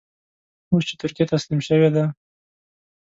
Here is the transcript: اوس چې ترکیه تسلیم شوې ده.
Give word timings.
اوس 0.71 0.83
چې 0.89 0.95
ترکیه 1.01 1.25
تسلیم 1.33 1.61
شوې 1.67 1.89
ده. 1.95 2.05